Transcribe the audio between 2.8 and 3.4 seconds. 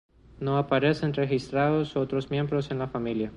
familia.